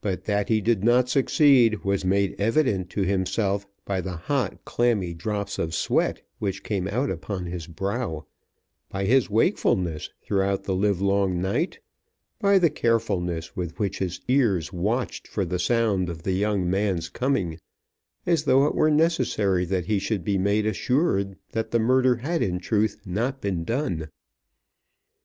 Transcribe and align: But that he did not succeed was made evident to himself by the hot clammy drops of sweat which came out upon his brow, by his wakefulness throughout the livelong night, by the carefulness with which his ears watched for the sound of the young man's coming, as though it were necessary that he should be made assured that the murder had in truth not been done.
But 0.00 0.26
that 0.26 0.48
he 0.48 0.60
did 0.60 0.84
not 0.84 1.08
succeed 1.08 1.82
was 1.82 2.04
made 2.04 2.36
evident 2.40 2.88
to 2.90 3.02
himself 3.02 3.66
by 3.84 4.00
the 4.00 4.14
hot 4.16 4.64
clammy 4.64 5.12
drops 5.12 5.58
of 5.58 5.74
sweat 5.74 6.22
which 6.38 6.62
came 6.62 6.86
out 6.86 7.10
upon 7.10 7.46
his 7.46 7.66
brow, 7.66 8.24
by 8.90 9.06
his 9.06 9.28
wakefulness 9.28 10.10
throughout 10.22 10.62
the 10.62 10.74
livelong 10.76 11.40
night, 11.42 11.80
by 12.38 12.60
the 12.60 12.70
carefulness 12.70 13.56
with 13.56 13.76
which 13.80 13.98
his 13.98 14.20
ears 14.28 14.72
watched 14.72 15.26
for 15.26 15.44
the 15.44 15.58
sound 15.58 16.08
of 16.08 16.22
the 16.22 16.30
young 16.34 16.70
man's 16.70 17.08
coming, 17.08 17.58
as 18.24 18.44
though 18.44 18.66
it 18.66 18.76
were 18.76 18.92
necessary 18.92 19.64
that 19.64 19.86
he 19.86 19.98
should 19.98 20.22
be 20.22 20.38
made 20.38 20.64
assured 20.64 21.36
that 21.50 21.72
the 21.72 21.80
murder 21.80 22.14
had 22.18 22.40
in 22.40 22.60
truth 22.60 22.98
not 23.04 23.40
been 23.40 23.64
done. 23.64 24.08